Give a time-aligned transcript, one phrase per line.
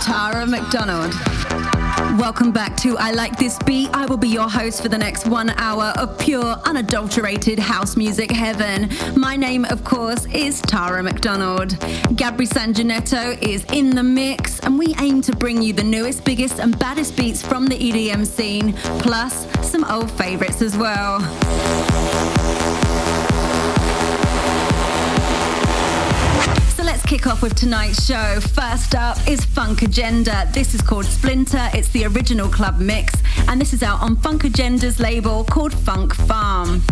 [0.00, 1.14] Tara McDonald.
[2.18, 3.90] Welcome back to I Like This Beat.
[3.92, 8.30] I will be your host for the next one hour of pure, unadulterated house music
[8.30, 8.90] heaven.
[9.16, 11.70] My name, of course, is Tara McDonald.
[12.16, 16.60] Gabri Sangineto is in the mix, and we aim to bring you the newest, biggest,
[16.60, 21.20] and baddest beats from the EDM scene, plus some old favorites as well.
[26.90, 28.40] Let's kick off with tonight's show.
[28.40, 30.48] First up is Funk Agenda.
[30.52, 31.70] This is called Splinter.
[31.72, 33.14] It's the original club mix,
[33.46, 36.82] and this is out on Funk Agenda's label called Funk Farm.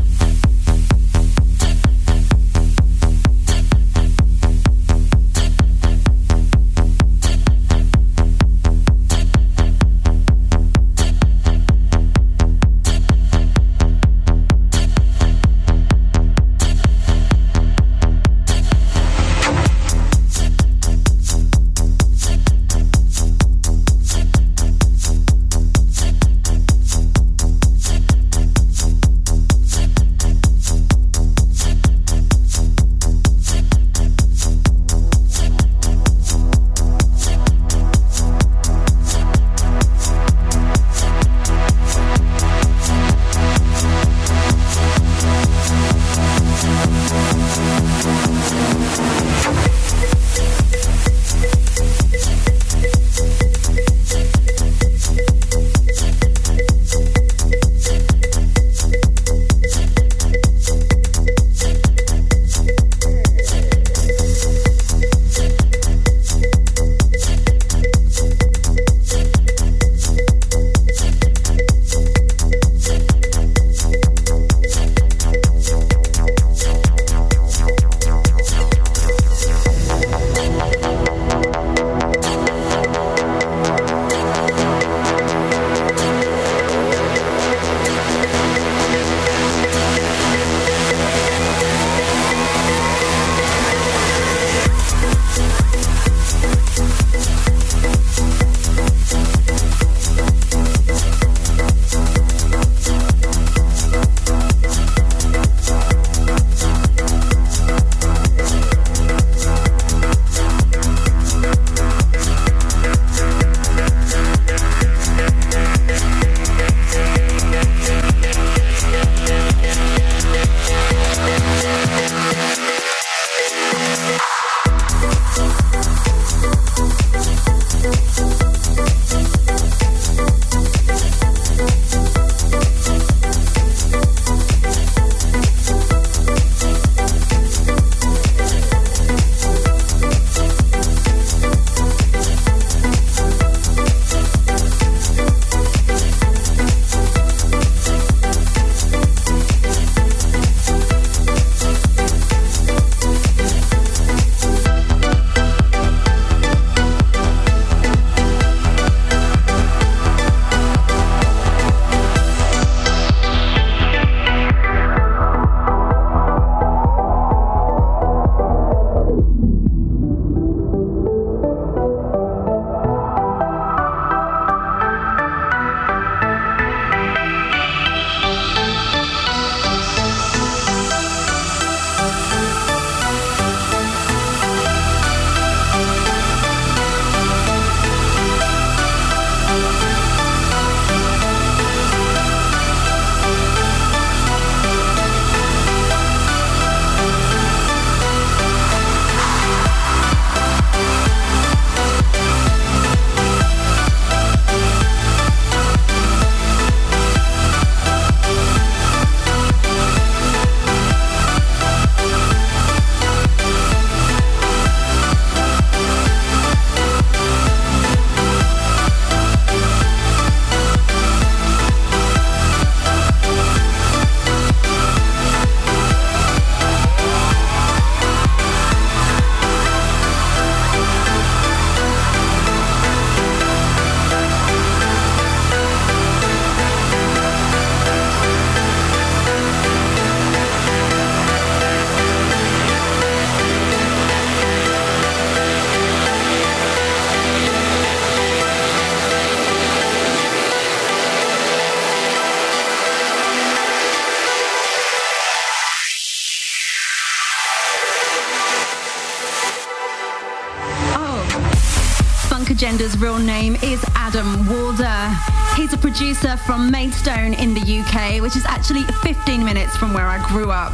[266.19, 270.51] Producer from Maidstone in the UK, which is actually 15 minutes from where I grew
[270.51, 270.73] up.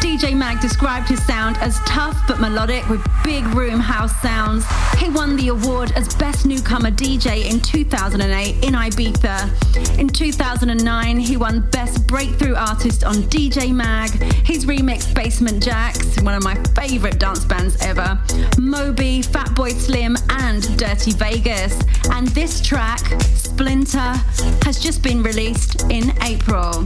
[0.00, 4.64] DJ Mag described his sound as tough but melodic with big room house sounds.
[4.96, 9.98] He won the award as Best Newcomer DJ in 2008 in Ibiza.
[9.98, 14.10] In 2009, he won Best Breakthrough Artist on DJ Mag.
[14.46, 18.18] He's remixed Basement Jaxx, one of my favorite dance bands ever,
[18.56, 21.78] Moby, Fatboy Slim, and Dirty Vegas.
[22.12, 23.00] And this track,
[23.58, 24.14] Splinter,
[24.62, 26.84] has just been released in April.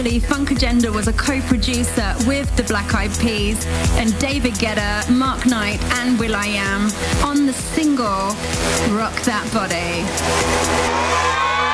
[0.00, 3.66] Actually, Funk Agenda was a co-producer with the Black Eyed Peas
[3.98, 6.90] and David Guetta, Mark Knight and will.i.am
[7.22, 8.34] on the single
[8.96, 11.69] Rock That Body.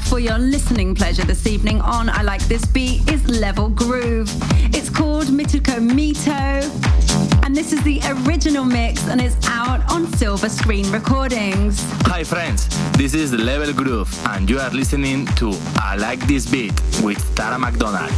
[0.00, 4.30] For your listening pleasure this evening on I Like This Beat is Level Groove.
[4.74, 6.62] It's called Mituko Mito,
[7.44, 11.82] and this is the original mix and it's out on Silver Screen Recordings.
[12.06, 16.72] Hi, friends, this is Level Groove, and you are listening to I Like This Beat
[17.02, 18.10] with Tara McDonald.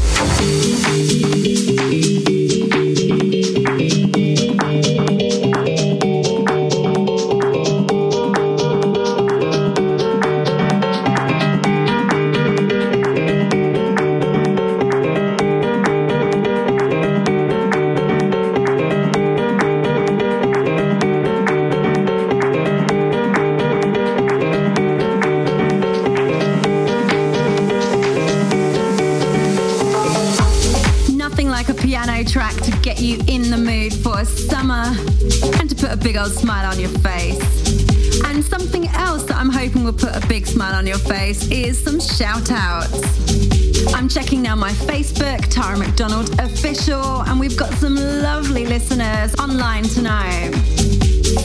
[45.95, 50.51] McDonald Official, and we've got some lovely listeners online tonight.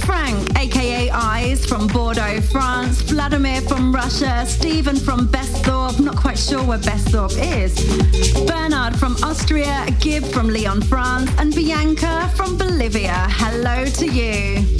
[0.03, 6.63] Frank, aka Eyes from Bordeaux, France, Vladimir from Russia, Stephen from Besthorpe, not quite sure
[6.63, 7.75] where Besthorpe is,
[8.47, 13.27] Bernard from Austria, Gib from Lyon, France, and Bianca from Bolivia.
[13.29, 14.78] Hello to you.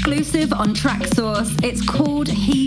[0.00, 1.62] Exclusive on Traxsource.
[1.62, 2.59] It's called He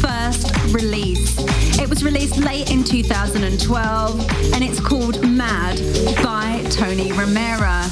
[0.00, 1.36] first release.
[1.80, 4.20] It was released late in 2012
[4.54, 5.78] and it's called Mad
[6.22, 7.84] by Tony Romera.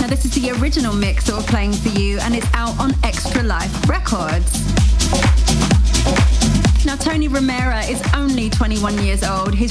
[0.00, 2.94] Now, this is the original mix that we're playing for you and it's out on
[3.04, 4.60] Extra Life Records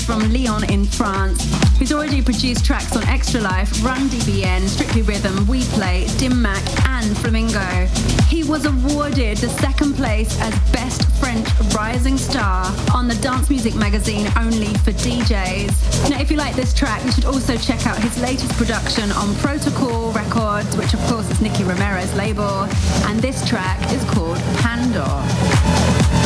[0.05, 1.43] from Lyon in France,
[1.79, 6.61] He's already produced tracks on Extra Life, Run DBN, Strictly Rhythm, We Play, Dim Mak,
[6.89, 7.87] and Flamingo.
[8.27, 13.75] He was awarded the second place as Best French Rising Star on the Dance Music
[13.75, 16.09] magazine only for DJs.
[16.09, 19.33] Now, if you like this track, you should also check out his latest production on
[19.35, 22.67] Protocol Records, which of course is Nicky Romero's label,
[23.07, 26.18] and this track is called Pandor.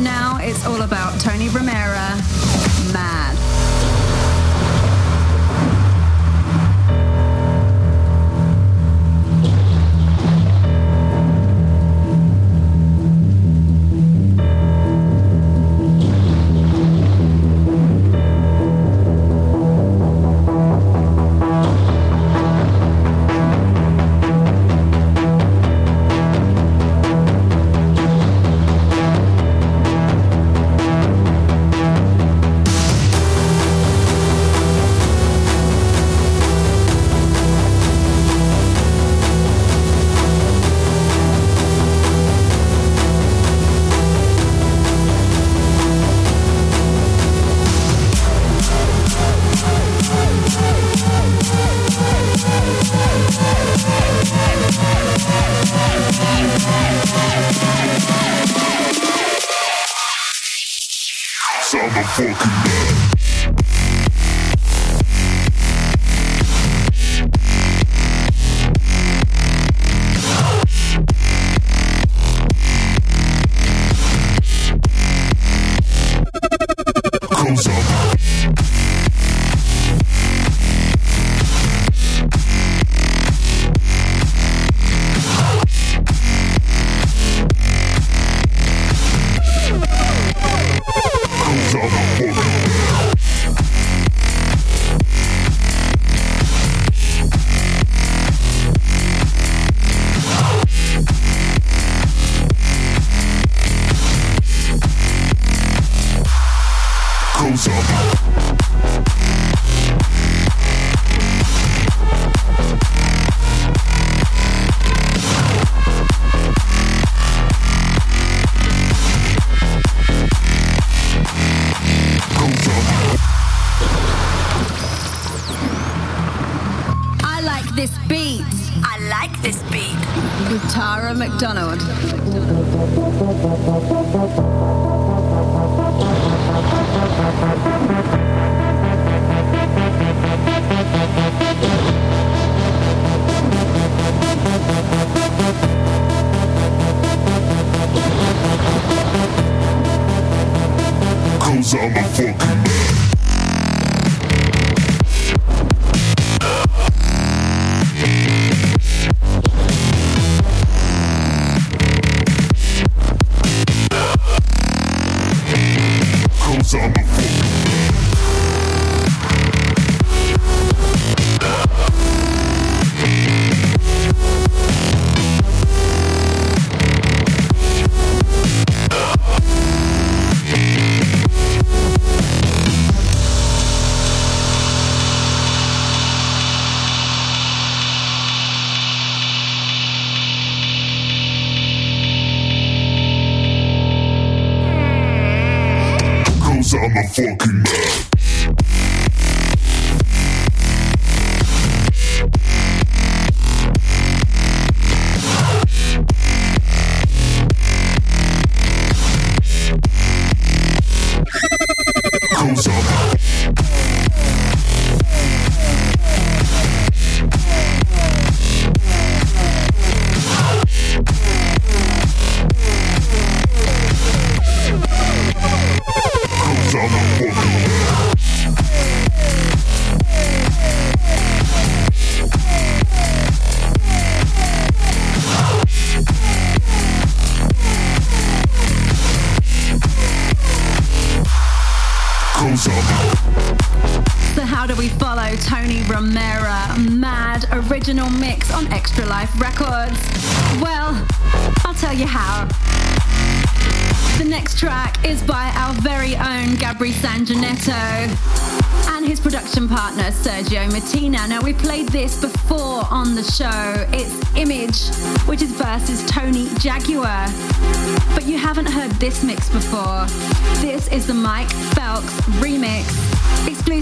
[0.00, 2.47] Now it's all about Tony Romera,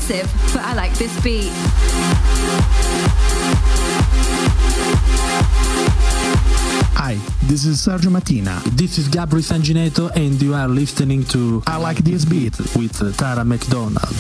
[0.09, 1.51] exclusive for I Like This Beat.
[6.95, 7.15] Hi,
[7.45, 8.63] this is Sergio Mattina.
[8.77, 13.45] This is Gabri Sangineto, and you are listening to I Like This Beat with Tara
[13.45, 14.15] McDonald.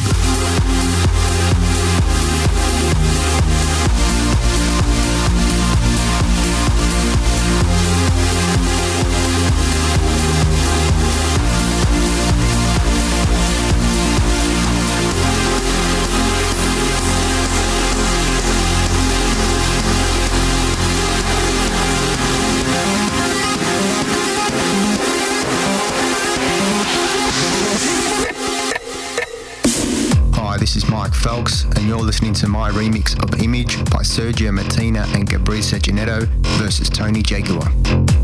[32.66, 36.26] My remix of Image by Sergio Mattina and Gabriele Ginetto
[36.59, 38.15] versus Tony Jaguar.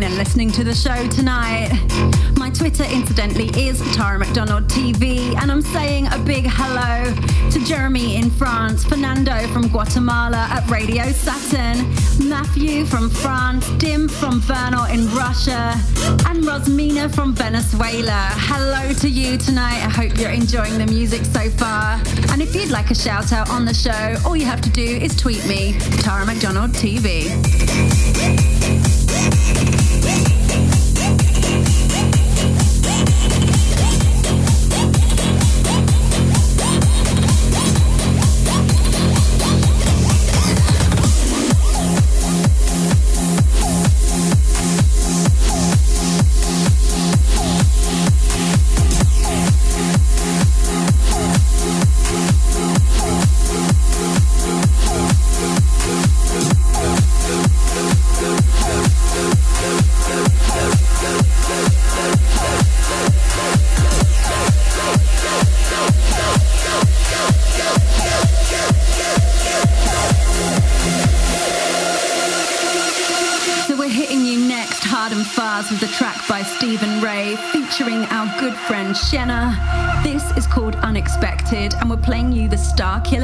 [0.00, 1.70] Online and listening to the show tonight.
[2.36, 7.12] My Twitter, incidentally, is Tara McDonald TV, and I'm saying a big hello
[7.50, 11.86] to Jeremy in France, Fernando from Guatemala at Radio Saturn,
[12.28, 15.74] Matthew from France, Dim from Vernal in Russia,
[16.28, 18.28] and Rosmina from Venezuela.
[18.48, 19.84] Hello to you tonight.
[19.84, 22.00] I hope you're enjoying the music so far.
[22.32, 24.84] And if you'd like a shout out on the show, all you have to do
[24.84, 28.49] is tweet me, Tara McDonald TV.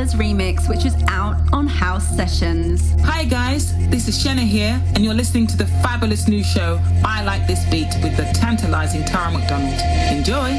[0.06, 2.92] Starkillers remix, which is out on House Sessions.
[3.02, 7.24] Hi, guys, this is Shena here, and you're listening to the fabulous new show, I
[7.24, 9.80] Like This Beat, with the tantalizing Tara McDonald.
[10.10, 10.50] Enjoy.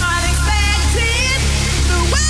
[0.00, 1.40] Unexpected,
[1.88, 2.24] the way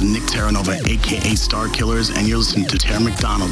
[0.00, 3.50] is Nick Terranova, aka Starkillers, and you're listening to Tara McDonald.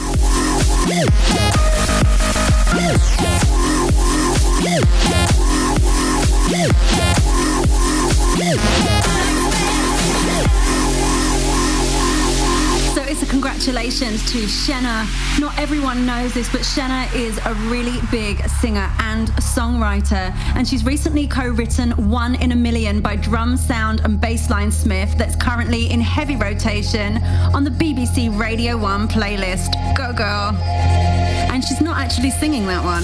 [13.35, 15.05] Congratulations to Shena.
[15.40, 20.33] Not everyone knows this, but Shena is a really big singer and songwriter.
[20.55, 25.18] And she's recently co written One in a Million by Drum Sound and Bassline Smith,
[25.18, 27.16] that's currently in heavy rotation
[27.53, 29.73] on the BBC Radio 1 playlist.
[29.97, 30.55] Go, girl.
[31.51, 33.03] And she's not actually singing that one.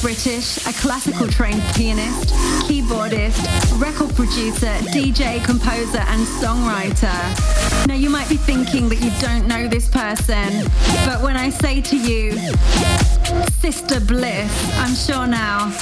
[0.00, 0.49] British,
[11.04, 12.32] but when I say to you,
[13.60, 15.72] Sister Bliss, I'm sure now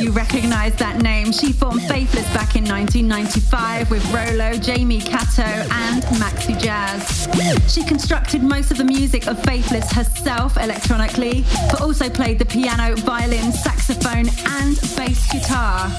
[0.00, 1.32] you recognize that name.
[1.32, 7.28] She formed Faithless back in 1995 with Rollo, Jamie Catto, and Maxi Jazz.
[7.72, 12.94] She constructed most of the music of Faithless herself electronically, but also played the piano,
[12.96, 14.28] violin, saxophone,
[14.60, 15.90] and bass guitar.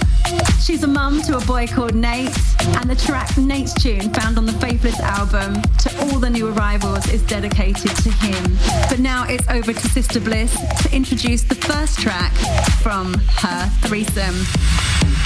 [0.61, 2.37] She's a mum to a boy called Nate,
[2.77, 7.07] and the track Nate's Tune, found on the Faithless album, to all the new arrivals,
[7.11, 8.57] is dedicated to him.
[8.89, 12.33] But now it's over to Sister Bliss to introduce the first track
[12.81, 14.35] from her threesome.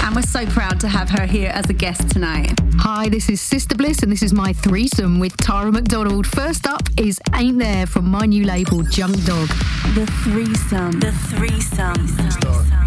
[0.02, 2.58] And we're so proud to have her here as a guest tonight.
[2.78, 6.26] Hi, this is Sister Bliss, and this is my threesome with Tara McDonald.
[6.26, 9.48] First up is Ain't There from my new label, Junk Dog.
[9.94, 11.00] The threesome.
[11.00, 12.06] The threesome.
[12.06, 12.83] Sister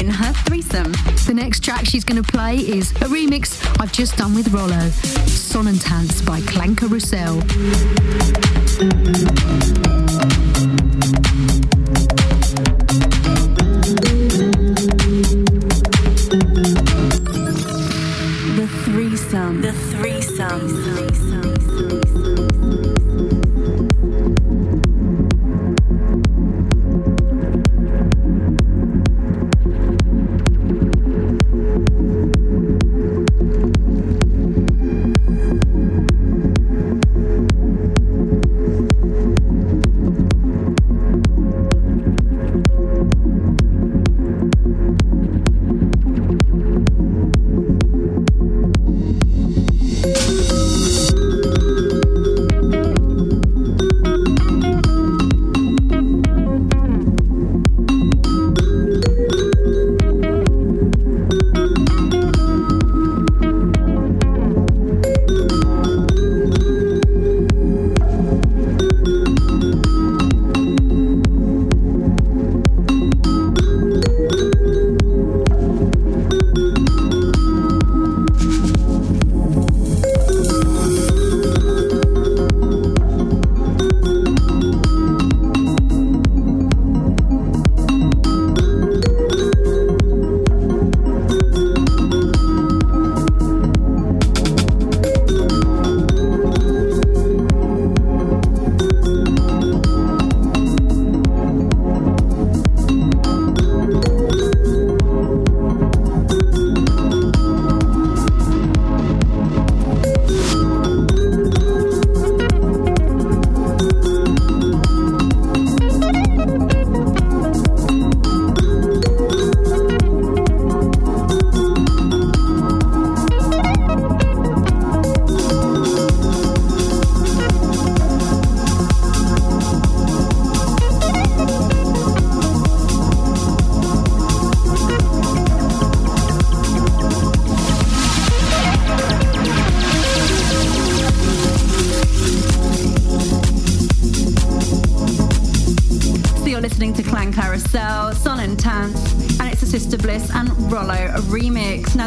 [0.00, 0.92] in her threesome.
[1.26, 4.88] The next track she's going to play is a remix I've just done with Rollo
[5.28, 7.40] Sonantance by Clanker Roussel.
[18.56, 19.60] The threesome.
[19.60, 20.89] The threesome.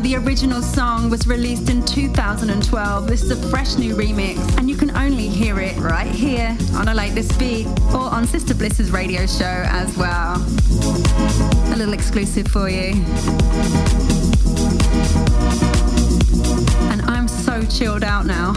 [0.03, 3.07] The original song was released in 2012.
[3.07, 6.89] This is a fresh new remix, and you can only hear it right here on
[6.89, 10.35] I Like This Beat or on Sister Bliss's radio show as well.
[11.71, 13.01] A little exclusive for you.
[16.91, 18.51] And I'm so chilled out now.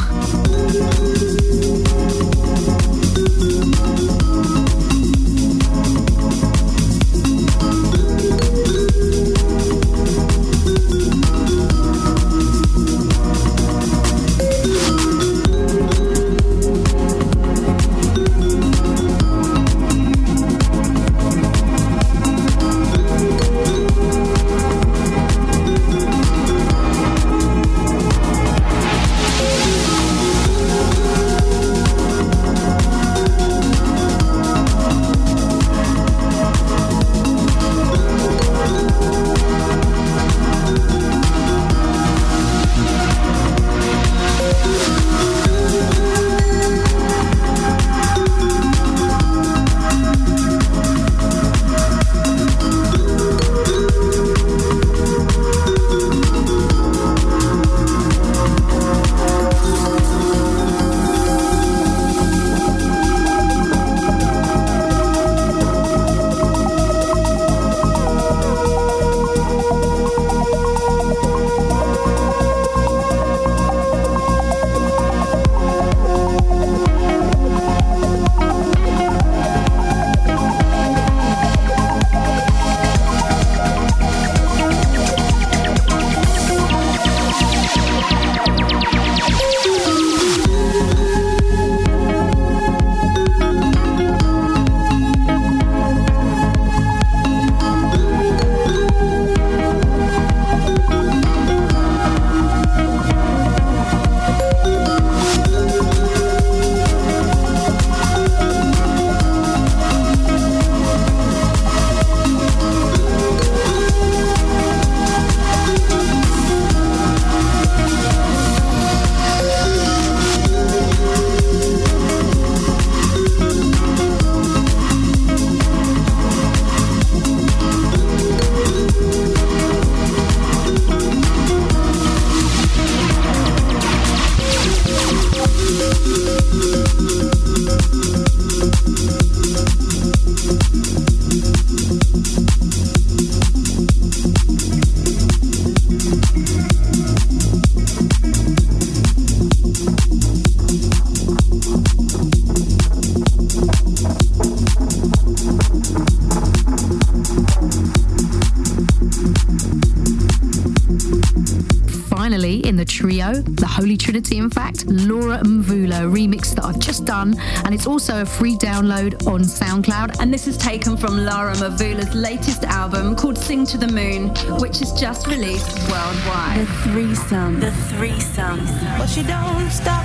[166.07, 167.35] Remix that I've just done.
[167.65, 170.21] And it's also a free download on SoundCloud.
[170.21, 174.31] And this is taken from Laura Mvula's latest album called Sing to the Moon,
[174.61, 176.61] which is just released worldwide.
[176.61, 177.61] The threesome.
[177.61, 178.65] The threesome.
[178.99, 180.05] But she don't stop.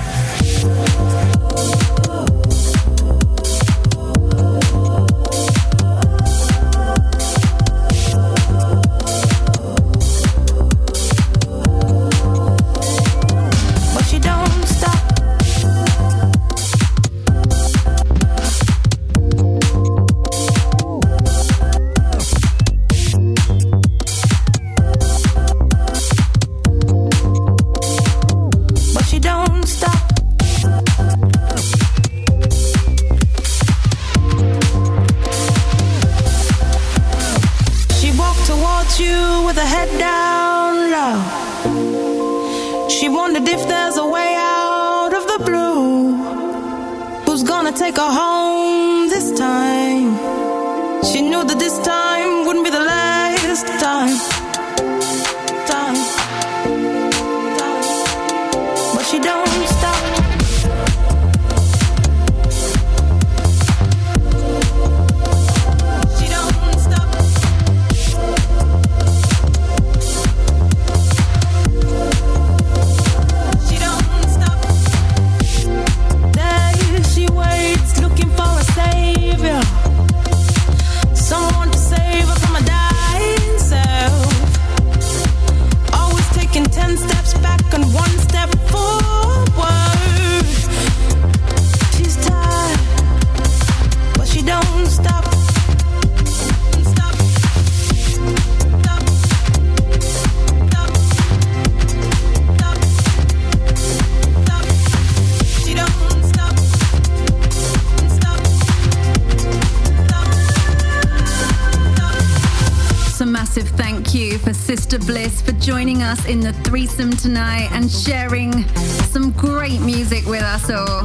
[114.76, 118.66] Sister Bliss for joining us in the threesome tonight and sharing
[119.10, 121.00] some great music with us all.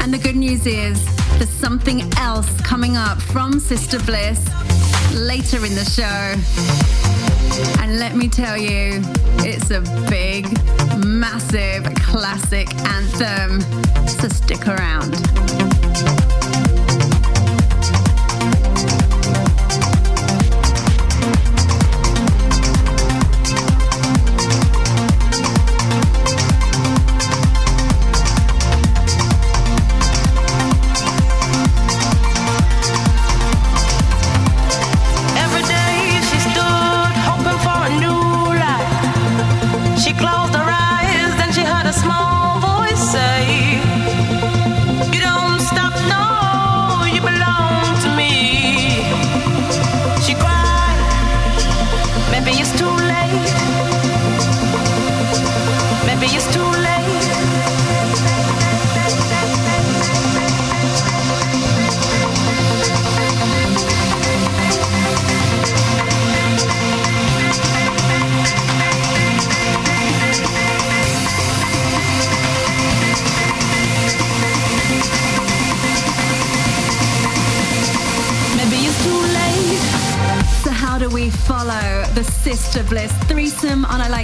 [0.00, 1.04] And the good news is
[1.38, 4.38] there's something else coming up from Sister Bliss
[5.14, 6.36] later in the show.
[7.82, 9.02] And let me tell you,
[9.38, 10.46] it's a big,
[11.04, 13.62] massive classic anthem.
[14.06, 15.71] So stick around.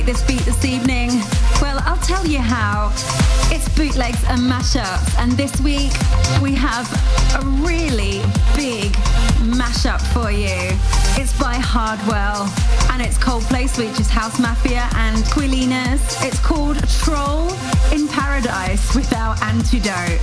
[0.09, 1.11] This Beat this evening?
[1.61, 2.91] Well, I'll tell you how.
[3.53, 5.93] It's bootlegs and mashups, and this week
[6.41, 6.89] we have
[7.37, 8.23] a really
[8.57, 8.91] big
[9.53, 10.57] mashup for you.
[11.21, 12.49] It's by Hardwell,
[12.91, 16.01] and it's Coldplay features House Mafia and Quillinas.
[16.27, 17.53] It's called Troll
[17.93, 20.23] in Paradise without Antidote.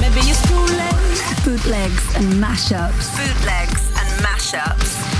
[0.00, 0.96] Maybe it's too late
[1.44, 3.12] bootlegs and mashups.
[3.14, 5.15] Bootlegs and mashups.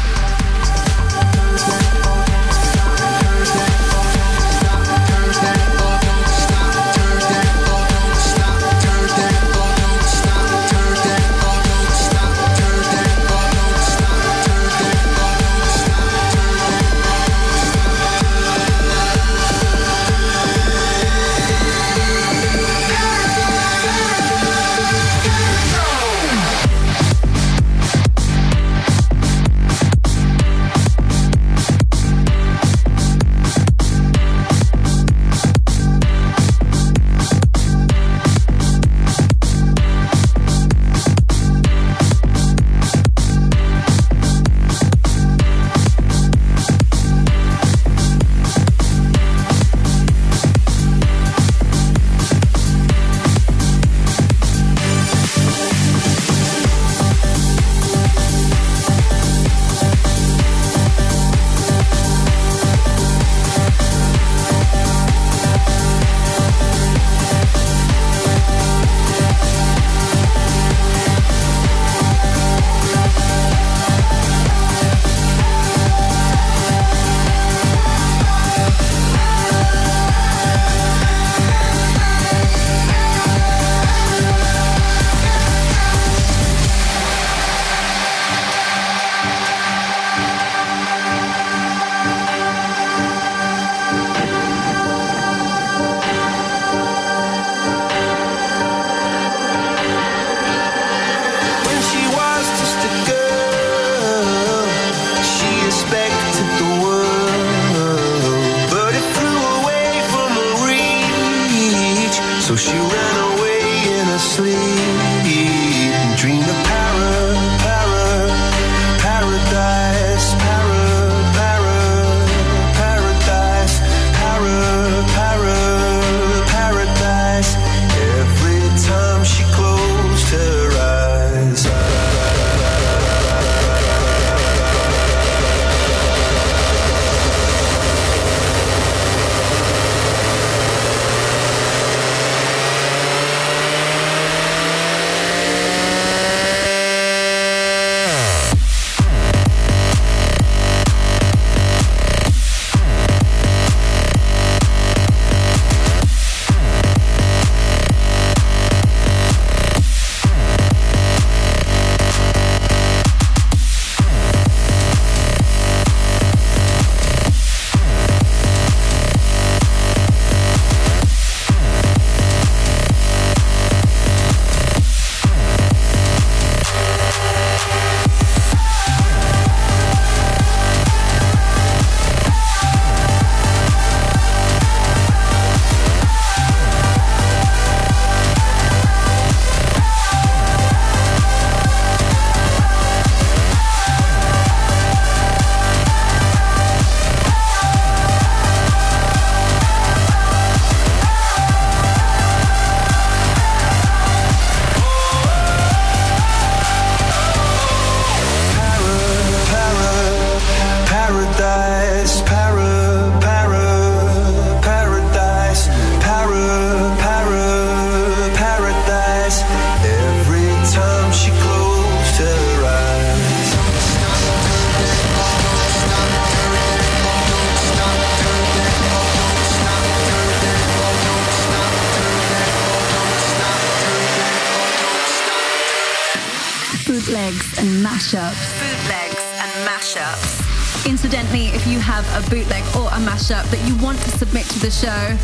[238.07, 238.39] Mashups.
[238.61, 240.87] Bootlegs and mashups.
[240.87, 244.61] Incidentally, if you have a bootleg or a mashup that you want to submit to
[244.61, 245.17] the show,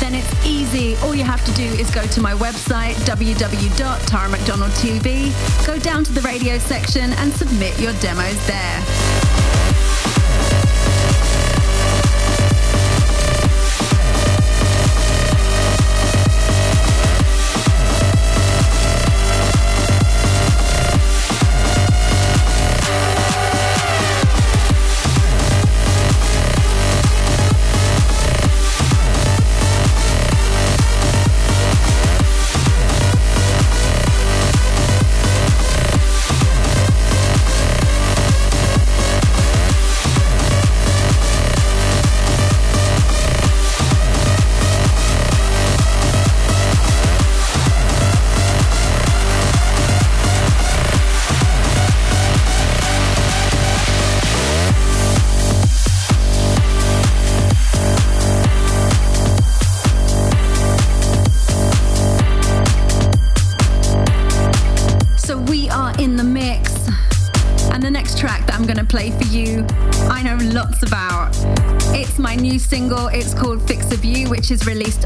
[0.00, 0.96] then it's easy.
[0.96, 6.20] All you have to do is go to my website, www.taramcdonaldtv, go down to the
[6.20, 8.82] radio section and submit your demos there.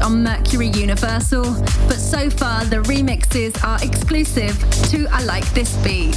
[0.01, 1.43] On Mercury Universal.
[1.87, 4.57] But so far, the remixes are exclusive
[4.89, 6.13] to I Like This Beat.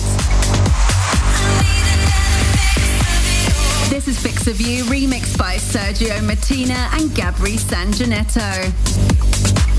[3.90, 9.73] This is Fix of You, remixed by Sergio Mattina and Gabri Sangineto.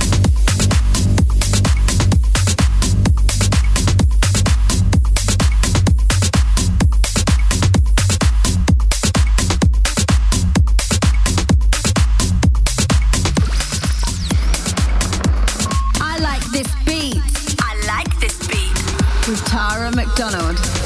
[19.55, 20.84] Tara McDonald.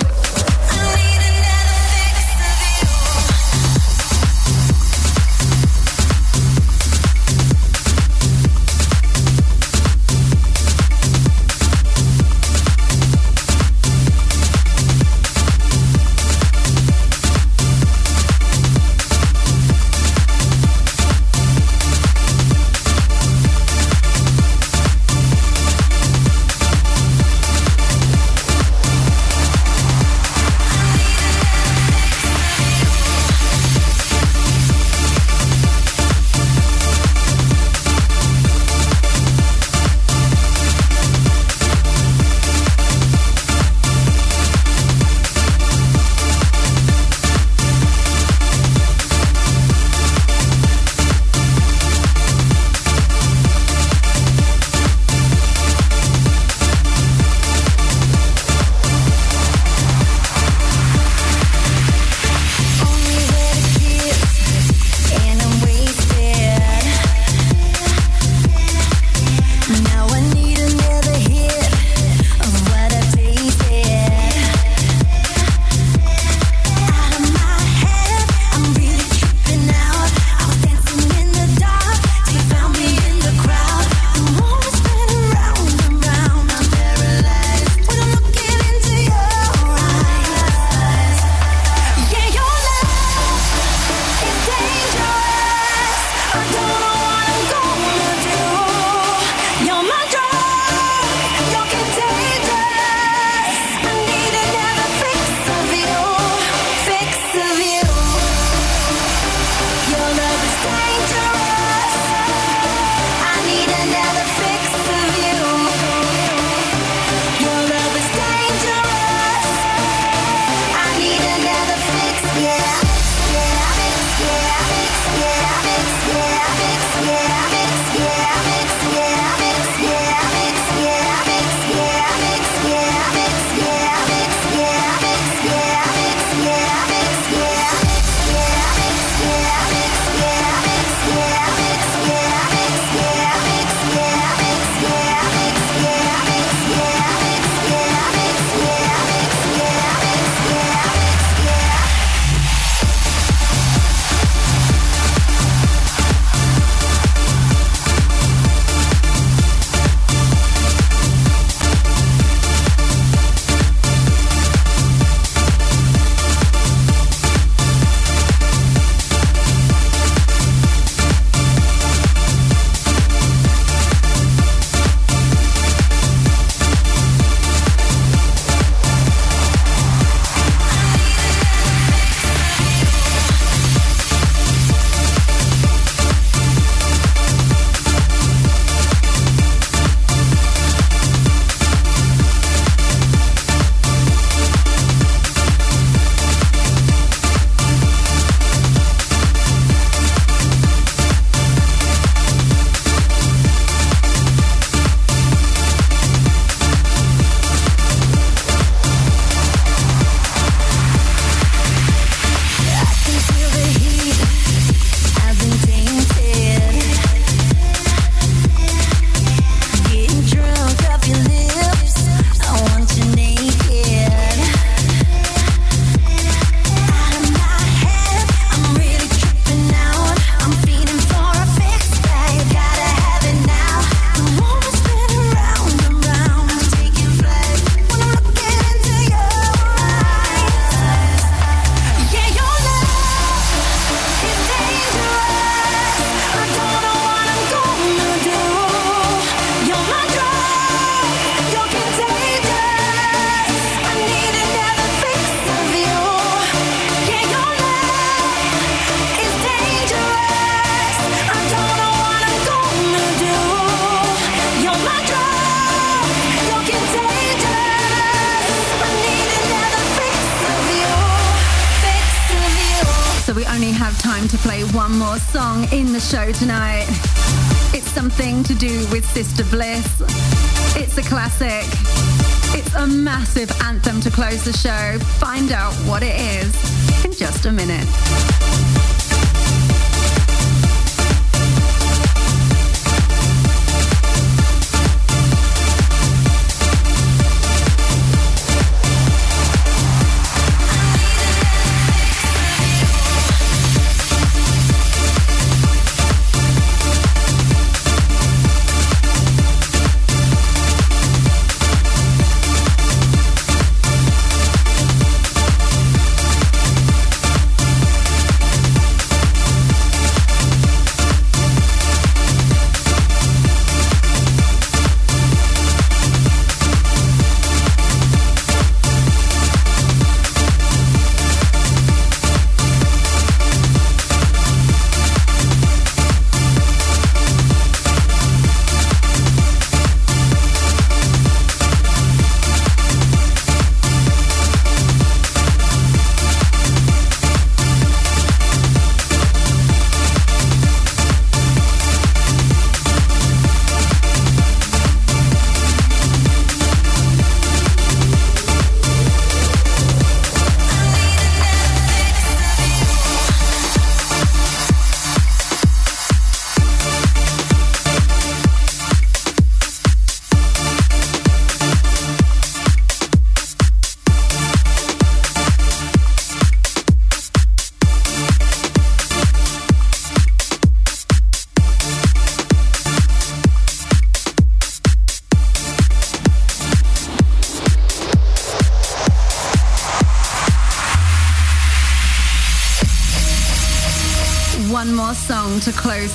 [278.49, 278.78] To do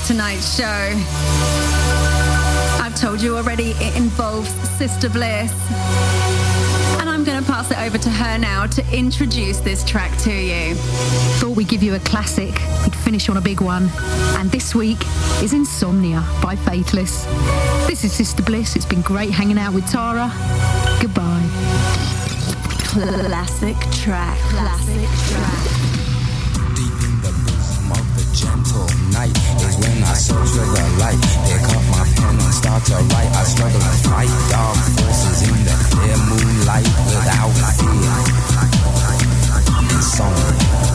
[0.06, 0.90] tonight's show.
[2.82, 5.52] I've told you already it involves Sister Bliss.
[7.00, 10.32] And I'm going to pass it over to her now to introduce this track to
[10.32, 10.74] you.
[11.40, 12.52] Thought we'd give you a classic.
[12.82, 13.88] We'd finish on a big one.
[14.36, 14.98] And this week
[15.42, 17.24] is Insomnia by Faithless.
[17.86, 18.76] This is Sister Bliss.
[18.76, 20.30] It's been great hanging out with Tara.
[21.00, 21.48] Goodbye.
[22.74, 24.38] Classic track.
[24.50, 25.63] Classic track.
[29.26, 31.20] Night is when I search for the light.
[31.46, 33.30] Pick up my pen and start to write.
[33.32, 38.14] I struggle to fight dark forces in the clear moonlight without fear.
[39.94, 40.54] Insomnia.
[40.74, 40.93] attack.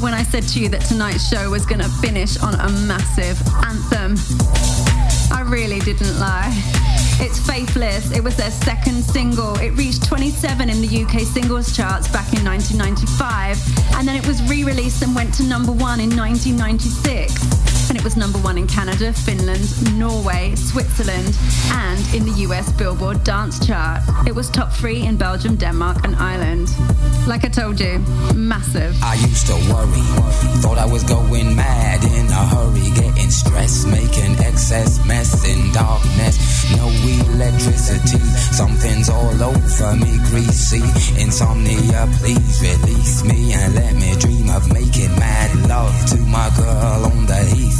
[0.00, 3.38] When I said to you that tonight's show was going to finish on a massive
[3.64, 4.16] anthem,
[5.30, 6.50] I really didn't lie.
[7.20, 8.10] It's Faithless.
[8.10, 9.58] It was their second single.
[9.58, 13.58] It reached 27 in the UK singles charts back in 1995,
[13.98, 17.69] and then it was re-released and went to number one in 1996.
[17.90, 19.66] And it was number one in Canada, Finland,
[19.98, 21.36] Norway, Switzerland,
[21.72, 24.00] and in the US Billboard Dance Chart.
[24.28, 26.68] It was top three in Belgium, Denmark, and Ireland.
[27.26, 27.98] Like I told you,
[28.32, 28.94] massive.
[29.02, 30.06] I used to worry,
[30.62, 36.38] thought I was going mad in a hurry, getting stressed, making excess mess in darkness.
[36.76, 36.86] No
[37.34, 38.22] electricity,
[38.54, 40.82] something's all over me, greasy.
[41.20, 47.06] Insomnia, please release me and let me dream of making mad love to my girl
[47.06, 47.79] on the heath.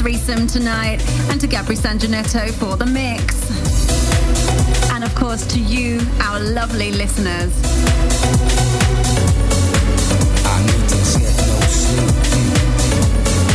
[0.00, 0.98] threesome tonight,
[1.28, 3.50] and to Gabri Sangineto for the mix.
[4.90, 7.52] And of course, to you, our lovely listeners.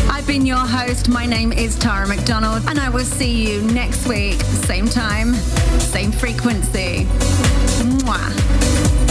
[0.08, 1.10] I've been your host.
[1.10, 5.34] My name is Tara McDonald, and I will see you next week, same time,
[5.80, 7.08] same frequency.
[7.82, 9.05] Mwah.